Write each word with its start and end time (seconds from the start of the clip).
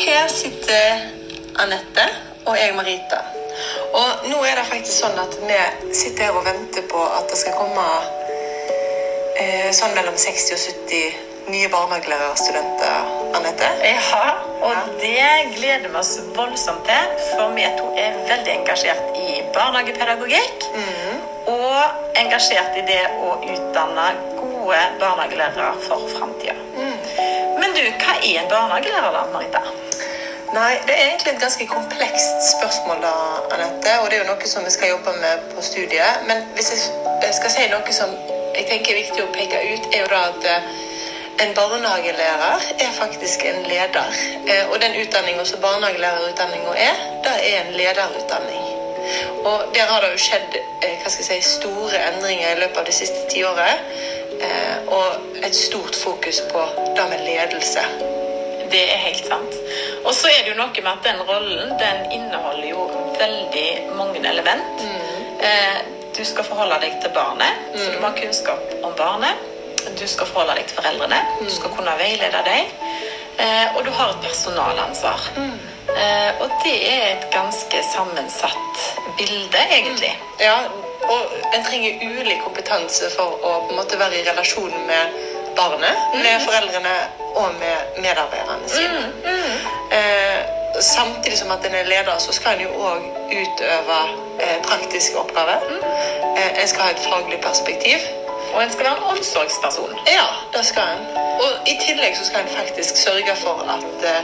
her 0.00 0.28
sitter 0.28 1.00
Anette 1.60 2.04
og 2.48 2.56
jeg 2.56 2.74
Marita. 2.76 3.20
Og 3.92 4.28
nå 4.30 4.38
er 4.48 4.56
det 4.56 4.68
faktisk 4.70 5.02
sånn 5.02 5.18
at 5.20 5.34
vi 5.42 5.58
sitter 5.96 6.28
her 6.28 6.38
og 6.38 6.46
venter 6.46 6.86
på 6.88 7.00
at 7.18 7.26
det 7.28 7.38
skal 7.40 7.56
komme 7.58 7.84
eh, 9.36 9.68
sånn 9.76 9.92
mellom 9.96 10.16
60 10.16 10.54
og 10.56 10.62
70 10.62 11.26
nye 11.50 11.68
barnehagelærerstudenter, 11.72 13.10
Anette. 13.36 13.68
Ja, 13.84 14.22
og 14.62 14.90
det 15.02 15.26
gleder 15.56 15.88
vi 15.88 15.98
oss 15.98 16.14
voldsomt 16.36 16.84
til, 16.86 17.14
for 17.32 17.52
vi 17.56 17.66
to 17.76 17.90
er 17.98 18.16
veldig 18.28 18.54
engasjert 18.54 19.18
i 19.18 19.40
barnehagepedagogikk. 19.56 20.68
Og 21.50 22.16
engasjert 22.20 22.78
i 22.78 22.86
det 22.86 23.02
å 23.26 23.34
utdanne 23.42 24.08
gode 24.38 24.80
barnehagelærere 25.02 25.72
for 25.88 26.06
framtida. 26.14 26.56
Men 27.60 27.74
du, 27.76 27.82
hva 28.00 28.18
er 28.20 28.42
en 28.44 28.52
barnehagelærer, 28.52 29.16
da, 29.16 29.26
Marita? 29.34 29.64
Nei, 30.54 30.80
det 30.86 30.94
er 30.98 31.04
egentlig 31.06 31.32
et 31.32 31.40
ganske 31.40 31.66
komplekst 31.66 32.40
spørsmål, 32.58 32.98
da, 33.04 33.10
Anette. 33.54 33.92
Og 34.02 34.10
det 34.10 34.16
er 34.16 34.24
jo 34.24 34.30
noe 34.32 34.48
som 34.50 34.64
vi 34.66 34.72
skal 34.74 34.90
jobbe 34.90 35.12
med 35.22 35.44
på 35.52 35.62
studiet. 35.62 36.24
Men 36.26 36.42
hvis 36.56 36.70
jeg 37.22 37.34
skal 37.36 37.52
si 37.54 37.66
noe 37.70 37.94
som 37.94 38.16
jeg 38.56 38.66
tenker 38.66 38.90
er 38.90 38.98
viktig 38.98 39.22
å 39.22 39.30
peke 39.36 39.60
ut, 39.68 39.86
er 39.94 40.02
jo 40.02 40.10
da 40.10 40.24
at 40.32 40.48
eh, 40.50 40.66
en 41.44 41.54
barnehagelærer 41.54 42.66
er 42.82 42.98
faktisk 42.98 43.46
en 43.46 43.62
leder. 43.70 44.18
Eh, 44.42 44.66
Og 44.72 44.80
den 44.82 44.98
utdanninga 45.04 45.46
som 45.46 45.62
barnehagelærerutdanninga 45.62 46.74
er, 46.88 47.00
det 47.28 47.38
er 47.52 47.56
en 47.62 47.72
lederutdanning. 47.78 48.68
Og 49.46 49.70
der 49.74 49.86
har 49.86 50.02
det 50.02 50.12
jo 50.16 50.22
skjedd 50.26 50.58
eh, 50.58 50.98
hva 50.98 51.14
skal 51.14 51.30
jeg 51.30 51.44
si, 51.44 51.58
store 51.62 52.06
endringer 52.10 52.56
i 52.56 52.62
løpet 52.64 52.82
av 52.82 52.90
det 52.90 52.98
siste 52.98 53.22
tiåret. 53.30 53.86
Og 54.90 55.42
et 55.46 55.54
stort 55.54 55.94
fokus 55.94 56.40
på 56.50 56.62
det 56.96 57.10
med 57.12 57.28
ledelse. 57.28 58.09
Det 58.70 58.82
er 58.92 59.00
helt 59.02 59.26
sant. 59.26 59.54
Og 60.04 60.12
så 60.14 60.30
er 60.30 60.44
det 60.44 60.52
jo 60.52 60.58
noe 60.58 60.82
med 60.82 60.90
at 60.92 61.06
den 61.06 61.22
rollen 61.28 61.72
den 61.80 62.12
inneholder 62.16 62.68
jo 62.70 62.86
veldig 63.18 63.70
mange 63.98 64.22
element. 64.28 64.84
Eh, 65.40 65.80
du 66.18 66.24
skal 66.24 66.44
forholde 66.44 66.80
deg 66.82 66.98
til 67.02 67.12
barnet, 67.14 67.64
så 67.76 67.90
du 67.92 67.98
må 68.00 68.10
ha 68.10 68.16
kunnskap 68.16 68.76
om 68.82 68.94
barnet. 68.98 69.48
Du 69.98 70.06
skal 70.06 70.28
forholde 70.28 70.58
deg 70.58 70.68
til 70.68 70.76
foreldrene. 70.76 71.20
Du 71.40 71.50
skal 71.50 71.72
kunne 71.76 71.96
veilede 71.98 72.44
dem. 72.46 72.70
Eh, 73.40 73.76
og 73.76 73.84
du 73.86 73.90
har 73.90 74.12
et 74.12 74.22
personalansvar. 74.22 75.30
Eh, 75.96 76.30
og 76.42 76.50
det 76.64 76.76
er 76.92 77.06
et 77.14 77.26
ganske 77.32 77.82
sammensatt 77.94 78.84
bilde, 79.18 79.62
egentlig. 79.78 80.12
Ja, 80.40 80.58
og 81.08 81.32
en 81.54 81.64
trenger 81.64 82.02
ulik 82.04 82.42
kompetanse 82.44 83.08
for 83.16 83.40
å 83.40 83.54
på 83.64 83.72
en 83.72 83.80
måte 83.80 83.98
være 83.98 84.20
i 84.20 84.26
relasjon 84.28 84.74
med 84.86 85.16
barnet, 85.56 85.96
med 86.14 86.40
foreldrene 86.46 86.94
og 87.34 87.48
med 87.62 87.76
medarbeiderne 88.04 88.68
sine. 88.68 89.12
Eh, 89.96 90.38
samtidig 90.80 91.38
som 91.38 91.50
at 91.50 91.66
en 91.66 91.74
er 91.74 91.82
leder, 91.82 92.18
så 92.18 92.32
skal 92.32 92.58
en 92.58 92.62
jo 92.66 92.70
òg 92.90 93.02
utøve 93.42 93.98
eh, 94.40 94.58
praktiske 94.62 95.18
oppgaver. 95.18 95.60
Eh, 96.36 96.62
en 96.62 96.68
skal 96.68 96.82
ha 96.82 96.90
et 96.90 97.04
faglig 97.10 97.40
perspektiv. 97.40 97.98
Og 98.54 98.62
en 98.62 98.72
skal 98.72 98.84
være 98.84 98.96
en 98.96 99.18
omsorgsperson. 99.18 99.98
Ja, 100.06 100.26
det 100.54 100.64
skal 100.66 100.82
en. 100.82 101.04
Og 101.42 101.68
i 101.72 101.74
tillegg 101.86 102.16
så 102.16 102.24
skal 102.26 102.40
en 102.40 102.56
faktisk 102.56 102.96
sørge 102.96 103.36
for 103.36 103.56
at, 103.76 104.06
eh, 104.10 104.22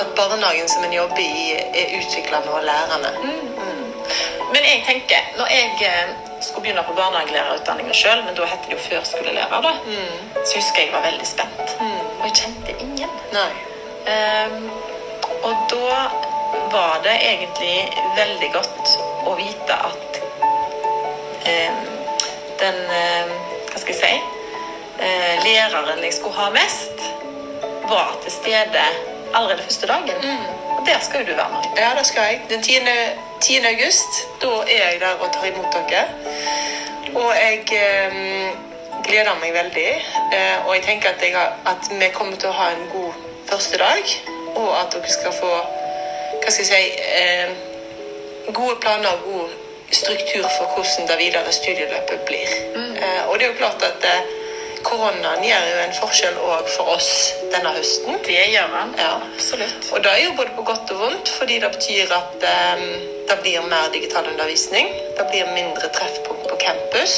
at 0.00 0.06
barnehagen 0.16 0.68
som 0.68 0.84
en 0.84 0.92
jobber 0.92 1.18
i, 1.18 1.52
er 1.80 1.86
utviklende 1.98 2.50
og 2.52 2.64
lærende. 2.64 3.12
Men 4.52 4.62
jeg 4.70 4.82
tenker, 4.86 5.20
når 5.38 5.46
jeg 5.46 5.68
eh, 5.80 6.08
skulle 6.44 6.64
begynne 6.66 6.84
på 6.86 6.94
barnehagelærerutdanningen 6.96 7.94
sjøl, 7.94 8.24
men 8.26 8.34
da 8.38 8.46
het 8.50 8.64
det 8.66 8.76
jo 8.76 8.80
førskolelærer, 8.88 9.62
da, 9.66 9.72
så 10.44 10.58
husker 10.58 10.82
jeg 10.82 10.88
jeg 10.90 10.94
var 10.96 11.06
veldig 11.06 11.28
spent. 11.28 11.74
Og 12.20 12.24
jeg 12.28 12.34
kjente 12.42 12.76
ingen. 12.82 13.14
Nei. 13.34 13.52
Um, 14.12 14.70
og 15.42 15.54
da 15.70 16.00
var 16.72 17.00
det 17.04 17.14
egentlig 17.22 17.76
veldig 18.16 18.50
godt 18.54 18.94
å 19.30 19.36
vite 19.38 19.76
at 19.90 20.18
um, 21.46 21.80
den 22.62 22.80
ehm, 22.98 23.32
Hva 23.70 23.80
skal 23.80 23.94
jeg 23.94 24.00
si? 24.02 24.12
Uh, 24.98 25.34
læreren 25.46 26.02
jeg 26.04 26.14
skulle 26.18 26.36
ha 26.36 26.50
mest, 26.54 27.06
var 27.88 28.12
til 28.22 28.34
stede 28.34 28.84
allerede 29.34 29.62
første 29.62 29.86
dagen. 29.86 30.16
Og 30.78 30.86
der 30.86 30.98
skal 31.00 31.20
jo 31.20 31.26
du 31.30 31.34
være, 31.36 31.50
med. 31.54 31.82
Ja, 31.82 31.90
det 31.98 32.06
skal 32.06 32.22
jeg. 32.22 32.40
Den 32.50 32.62
10. 32.62 32.72
10. 33.40 33.58
august, 33.72 34.12
da 34.42 34.46
er 34.46 34.90
jeg 34.90 35.00
der 35.00 35.14
og 35.20 35.32
tar 35.34 35.46
imot 35.46 35.72
dere. 35.74 36.04
Og 37.14 37.30
jeg 37.44 37.58
eh, 37.82 38.14
gleder 39.06 39.34
meg 39.42 39.54
veldig. 39.54 39.90
Eh, 40.34 40.66
og 40.66 40.74
jeg 40.76 40.82
tenker 40.82 41.08
at, 41.08 41.22
jeg 41.22 41.36
har, 41.38 41.52
at 41.72 41.90
vi 42.00 42.08
kommer 42.14 42.36
til 42.36 42.48
å 42.48 42.58
ha 42.60 42.70
en 42.76 42.86
god 42.92 43.12
første 43.50 43.78
dag. 43.78 44.14
Og 44.54 44.70
at 44.80 44.94
dere 44.94 45.10
skal 45.10 45.32
få 45.40 45.52
hva 46.42 46.50
skal 46.50 46.64
jeg 46.64 46.70
si, 46.72 46.84
eh, 47.18 47.50
gode 48.54 48.76
planer 48.80 49.08
og 49.12 49.22
god 49.24 49.48
struktur 49.92 50.46
for 50.56 50.64
hvordan 50.74 51.08
det 51.08 51.18
videre 51.18 51.52
studieløpet 51.52 52.20
blir. 52.26 52.48
Eh, 52.76 53.28
og 53.28 53.38
det 53.38 53.44
er 53.44 53.50
jo 53.52 53.58
klart 53.58 53.82
at 53.82 54.04
eh, 54.04 54.30
koronaen 54.82 55.44
gjør 55.44 55.68
jo 55.70 55.78
en 55.84 55.94
forskjell 56.00 56.38
òg 56.48 56.70
for 56.76 56.94
oss 56.96 57.10
denne 57.54 57.72
høsten. 57.76 58.18
Det 58.26 58.40
gjør 58.54 58.74
han. 58.76 58.94
Ja. 58.98 59.12
Absolutt. 59.34 59.90
Og 59.92 60.02
det 60.04 60.12
er 60.12 60.24
jo 60.24 60.34
både 60.40 60.54
på 60.56 60.66
godt 60.70 60.92
og 60.94 61.02
vondt, 61.04 61.32
fordi 61.38 61.58
det 61.62 61.70
betyr 61.76 62.14
at 62.16 62.46
um, 62.54 62.84
det 63.28 63.38
blir 63.42 63.68
mer 63.70 63.92
digital 63.94 64.28
undervisning. 64.32 64.90
Det 65.18 65.28
blir 65.30 65.54
mindre 65.54 65.92
treffpunkt 65.96 66.48
på 66.50 66.58
campus. 66.66 67.16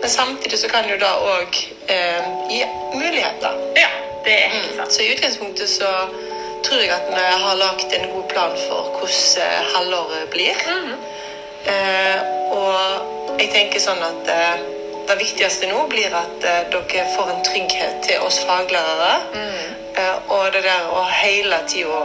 Men 0.00 0.10
samtidig 0.10 0.58
så 0.58 0.68
kan 0.68 0.88
jo 0.90 0.98
det 1.00 1.12
òg 1.32 1.60
um, 1.96 2.30
gi 2.52 2.62
muligheter. 2.94 3.60
Ja, 3.80 3.90
det 4.24 4.38
er 4.44 4.54
helt 4.54 4.76
sant. 4.76 4.92
Så 4.92 5.02
i 5.02 5.12
utgangspunktet 5.14 5.70
så 5.70 5.92
tror 6.66 6.80
jeg 6.82 6.90
at 6.90 7.10
vi 7.10 7.26
har 7.44 7.60
lagt 7.60 7.92
en 7.94 8.08
god 8.14 8.24
plan 8.32 8.54
for 8.68 8.90
hvordan 8.98 9.42
eh, 9.42 9.66
halvåret 9.74 10.30
blir. 10.30 10.64
Eh, 11.66 12.18
og 12.54 13.38
jeg 13.40 13.50
tenker 13.52 13.82
sånn 13.82 14.02
at 14.02 14.30
eh, 14.32 14.64
det 15.08 15.18
viktigste 15.20 15.70
nå 15.70 15.86
blir 15.90 16.14
at 16.14 16.44
eh, 16.44 16.62
dere 16.72 17.06
får 17.16 17.32
en 17.34 17.44
trygghet 17.46 18.00
til 18.06 18.24
oss 18.26 18.40
faglærere. 18.48 19.14
Mm. 19.34 19.74
og 20.28 20.52
det 20.52 20.60
der 20.66 20.90
å 20.92 21.02
hele 21.08 21.56
tida 21.70 22.00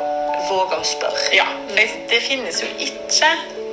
våge 0.47 0.77
å 0.79 0.85
spørre. 0.87 1.25
Ja, 1.35 1.47
for 1.67 1.97
det 2.07 2.21
finnes 2.23 2.61
jo 2.63 2.69
ikke 2.79 3.31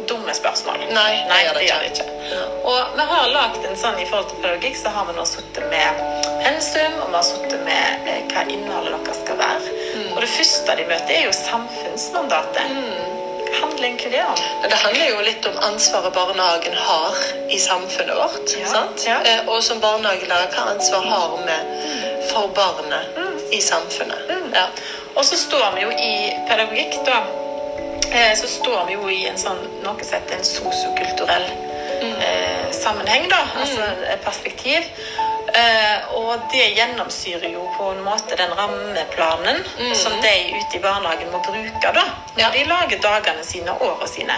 dumme 0.08 0.34
spørsmål. 0.34 0.88
Nei, 0.94 1.12
Nei 1.28 1.40
det 1.54 1.66
gjør 1.66 1.84
det 1.84 1.90
ikke. 1.92 2.06
ikke. 2.06 2.40
Og 2.70 2.96
vi 2.96 3.06
har 3.12 3.30
lagd 3.32 3.66
en 3.68 3.78
sånn 3.78 4.00
i 4.00 4.06
forhold 4.08 4.30
til 4.32 4.40
pedagogikk, 4.42 4.78
så 4.80 4.92
har 4.94 5.08
vi 5.08 5.16
nå 5.18 5.26
sittet 5.28 5.68
med 5.72 6.02
pensum, 6.44 6.98
og 7.02 7.12
vi 7.12 7.18
har 7.18 7.26
sittet 7.28 7.64
med 7.66 8.08
eh, 8.08 8.20
hva 8.32 8.44
innholdet 8.48 8.96
deres 8.96 9.22
skal 9.24 9.40
være. 9.42 9.76
Mm. 9.94 10.10
Og 10.14 10.20
det 10.24 10.30
første 10.34 10.76
de 10.80 10.88
møter, 10.88 11.14
er 11.18 11.26
jo 11.28 11.38
samfunnsmandatet. 11.42 12.76
Hva 12.76 13.27
handler 13.78 13.88
egentlig 13.88 14.12
det 14.12 14.24
om? 14.24 14.34
Det 14.70 14.74
handler 14.76 15.08
jo 15.10 15.20
litt 15.24 15.46
om 15.46 15.56
ansvaret 15.62 16.12
barnehagen 16.14 16.74
har 16.74 17.14
i 17.50 17.58
samfunnet 17.58 18.16
vårt. 18.16 18.54
Ja, 18.60 18.66
sant? 18.68 19.04
ja. 19.06 19.18
Eh, 19.24 19.48
Og 19.48 19.62
som 19.62 19.80
barnehagelærer, 19.80 20.48
hva 20.54 20.64
ansvar 20.74 21.02
har 21.06 21.36
vi 21.46 21.58
for 22.30 22.48
barnet 22.48 23.16
Mm. 23.16 23.38
i 23.52 23.60
samfunnet? 23.60 24.18
Ja. 24.54 24.66
Og 25.16 25.24
så 25.24 25.36
står 25.36 25.74
vi 25.76 25.82
jo 25.82 25.90
i 25.90 26.32
pedagogikk, 26.48 27.04
da. 27.06 27.22
eh, 28.12 28.34
Så 28.36 28.48
står 28.48 28.84
vi 28.86 28.92
jo 28.92 29.08
i 29.08 29.26
en 29.28 29.36
sånn, 29.38 29.58
noe 29.84 30.04
som 30.04 30.18
heter 30.20 30.36
en 30.38 30.44
sosiokulturell 30.44 31.44
eh, 32.02 32.70
sammenheng, 32.72 33.28
da. 33.30 33.40
Altså 33.60 33.82
et 34.12 34.20
perspektiv. 34.24 34.82
Eh, 35.58 36.14
og 36.20 36.42
det 36.52 36.66
gjennomsyrer 36.76 37.48
jo 37.54 37.64
på 37.76 37.86
en 37.94 38.02
måte 38.04 38.36
den 38.38 38.52
rammeplanen 38.58 39.62
som 39.96 40.12
de 40.22 40.32
ute 40.58 40.76
i 40.76 40.80
barnehagen 40.84 41.30
må 41.32 41.40
bruke 41.46 41.92
da, 41.96 42.04
når 42.36 42.42
Ja. 42.44 42.50
de 42.54 42.64
lager 42.68 43.00
dagene 43.02 43.44
sine 43.44 43.72
og 43.72 43.82
årene 43.88 44.08
sine. 44.08 44.36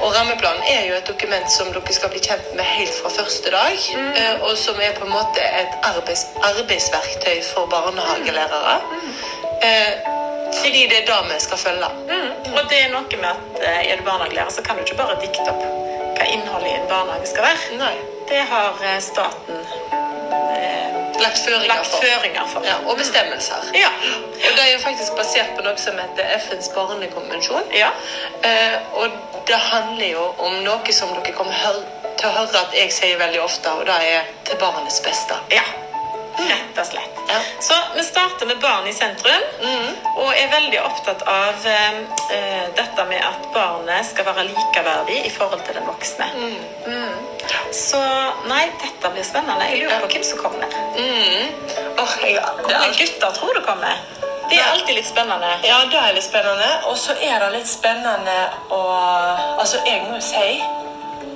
Og 0.00 0.14
rammeplanen 0.16 0.62
er 0.68 0.86
jo 0.88 0.94
et 0.94 1.06
dokument 1.08 1.50
som 1.50 1.72
dere 1.74 1.92
skal 1.92 2.08
bli 2.14 2.20
kjent 2.24 2.54
med 2.56 2.64
helt 2.64 2.94
fra 3.02 3.10
første 3.18 3.50
dag. 3.50 3.76
eh, 4.16 4.42
Og 4.42 4.56
som 4.58 4.80
er 4.80 4.92
på 4.98 5.04
en 5.04 5.10
måte 5.12 5.40
et 5.60 5.74
arbeids 5.82 6.26
arbeidsverktøy 6.42 7.42
for 7.54 7.66
barnehagelærere. 7.66 8.80
Eh, 9.62 9.92
Fordi 10.62 10.86
det 10.88 10.98
er 11.02 11.06
det 11.06 11.34
vi 11.34 11.40
skal 11.40 11.58
følge. 11.58 11.88
Mm. 12.08 12.54
Og 12.56 12.62
det 12.70 12.78
er 12.84 12.88
noe 12.92 13.16
med 13.16 13.28
at 13.28 13.62
eh, 13.62 13.92
er 13.92 13.96
du 13.96 14.02
barnehagelærer, 14.04 14.50
så 14.50 14.62
kan 14.62 14.76
du 14.76 14.82
ikke 14.82 14.96
bare 14.96 15.16
dikte 15.20 15.48
opp 15.48 15.62
hva 16.16 16.24
innholdet 16.28 16.68
i 16.68 16.74
en 16.80 16.88
barnehage 16.88 17.26
skal 17.26 17.42
være. 17.42 17.78
Nei. 17.78 17.94
Det 18.28 18.42
har 18.50 18.74
eh, 18.84 19.00
staten 19.00 19.56
eh, 19.92 20.01
Lagt 21.22 21.38
føringer 21.44 21.68
lagt 21.70 21.86
for. 21.86 22.04
føringer 22.04 22.48
for. 22.52 22.66
Ja, 22.66 22.76
og 22.86 22.96
bestemmelser. 22.98 23.68
Ja. 23.78 23.90
Og 24.42 24.56
det 24.56 24.64
er 24.66 24.72
jo 24.72 24.80
faktisk 24.84 25.16
basert 25.18 25.52
på 25.56 25.64
noe 25.66 25.78
som 25.80 25.98
heter 25.98 26.34
FNs 26.38 26.70
barnekonvensjon. 26.76 27.70
Ja. 27.76 27.90
Eh, 28.48 28.76
og 28.92 29.10
det 29.48 29.60
handler 29.70 30.08
jo 30.08 30.26
om 30.38 30.58
noe 30.66 30.96
som 30.96 31.14
dere 31.16 31.36
kommer 31.36 31.54
til 32.18 32.28
å 32.28 32.34
høre 32.38 32.66
at 32.66 32.74
jeg 32.76 32.92
sier 32.94 33.20
veldig 33.22 33.40
ofte, 33.42 33.72
og 33.78 33.86
det 33.88 34.00
er 34.16 34.28
til 34.48 34.60
barnets 34.60 35.00
beste. 35.04 35.38
Ja, 35.54 35.64
rett 36.82 36.88
og 36.88 36.92
slett. 36.92 37.22
Ja. 37.28 37.40
Så 37.60 37.74
vi 37.96 38.04
starter 38.04 38.46
med 38.46 38.60
barn 38.60 38.86
i 38.86 38.92
sentrum, 38.92 39.42
og 40.16 40.34
er 40.34 40.50
veldig 40.50 40.80
opptatt 40.82 41.22
av 41.22 41.66
eh, 41.66 42.00
eh, 42.34 42.64
dette 42.76 43.04
med 43.08 43.22
at 43.22 43.46
barnet 43.54 44.06
skal 44.06 44.26
være 44.28 44.48
likeverdig 44.50 45.22
i 45.26 45.30
forhold 45.30 45.62
til 45.66 45.78
den 45.78 45.86
voksne. 45.86 46.28
Mm. 46.34 47.12
Så 47.72 48.00
nei, 48.50 48.66
dette 48.82 49.12
blir 49.14 49.24
spennende. 49.24 49.68
Jeg 49.70 49.84
lurer 49.84 50.02
på 50.02 50.10
hvem 50.12 50.26
som 50.26 50.42
kommer. 50.42 50.76
Mm. 50.96 51.48
Jeg, 52.22 52.34
det 52.34 52.42
Hvor 52.42 52.78
mange 52.78 52.98
gutter 52.98 53.38
tror 53.38 53.54
du 53.54 53.62
kommer? 53.66 54.04
Det 54.50 54.58
er 54.58 54.68
alltid 54.68 54.98
litt 54.98 55.08
spennende. 55.08 55.48
Ja, 55.64 55.78
det 55.88 55.96
er 55.96 56.12
litt 56.12 56.26
spennende. 56.26 56.68
Og 56.90 56.98
så 57.00 57.14
er 57.16 57.38
det 57.40 57.52
litt 57.54 57.70
spennende 57.70 58.38
å 58.74 58.82
Altså, 59.62 59.78
jeg 59.86 60.02
må 60.04 60.18
jo 60.18 60.24
si 60.26 60.58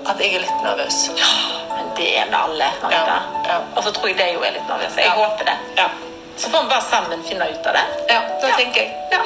at 0.06 0.20
jeg 0.22 0.36
er 0.36 0.42
litt 0.42 0.64
nervøs. 0.64 0.98
Men 1.14 1.65
det 1.96 2.08
er 2.18 2.26
med 2.30 2.38
alle. 2.38 2.68
Ja, 2.90 3.02
ja. 3.48 3.58
Og 3.76 3.82
så 3.84 3.92
tror 3.96 4.08
jeg 4.08 4.18
de 4.18 4.28
jo 4.34 4.42
er 4.44 4.52
litt 4.56 4.68
nervøse. 4.68 5.00
Jeg 5.00 5.10
håper 5.10 5.44
det. 5.50 5.56
Ja. 5.80 5.88
Så 6.36 6.50
får 6.52 6.62
vi 6.62 6.68
bare 6.74 6.84
sammen 6.90 7.24
finne 7.28 7.48
ut 7.50 7.66
av 7.66 7.78
det. 7.78 7.86
ja 8.12 8.20
da 8.42 8.52
tenker 8.60 8.80
jeg. 8.82 8.92
Ja. 9.12 9.22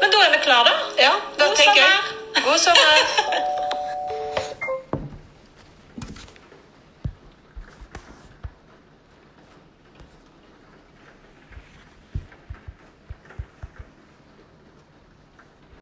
Men 0.00 0.10
da 0.10 0.24
er 0.26 0.30
vi 0.34 0.42
klare, 0.48 0.70
da. 0.70 1.02
Ja, 1.02 1.12
da 1.38 1.46
God 1.46 1.56
tenker 1.56 1.82
sommer. 1.82 2.12
jeg. 2.34 2.44
God 2.44 2.58
sommer. 2.58 3.48